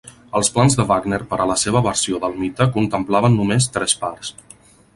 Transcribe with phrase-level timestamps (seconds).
[0.37, 4.33] Els plans de Wagner per a la seva versió del mite contemplaven només tres parts.